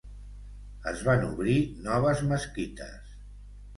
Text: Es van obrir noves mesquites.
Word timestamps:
Es 0.93 1.03
van 1.09 1.27
obrir 1.27 1.55
noves 1.89 2.25
mesquites. 2.33 3.15